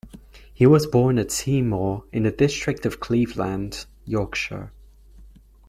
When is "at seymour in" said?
1.19-2.23